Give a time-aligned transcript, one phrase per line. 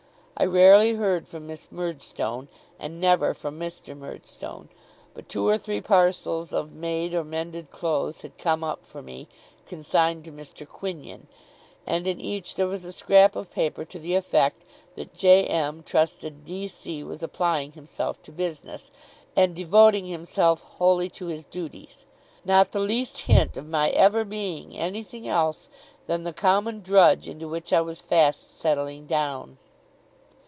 [0.37, 2.47] I rarely heard from Miss Murdstone,
[2.79, 3.95] and never from Mr.
[3.95, 4.69] Murdstone:
[5.13, 9.27] but two or three parcels of made or mended clothes had come up for me,
[9.67, 10.67] consigned to Mr.
[10.67, 11.27] Quinion,
[11.85, 14.63] and in each there was a scrap of paper to the effect
[14.95, 15.43] that J.
[15.45, 15.83] M.
[15.83, 16.67] trusted D.
[16.67, 17.03] C.
[17.03, 18.89] was applying himself to business,
[19.35, 22.07] and devoting himself wholly to his duties
[22.43, 25.69] not the least hint of my ever being anything else
[26.07, 29.59] than the common drudge into which I was fast settling down.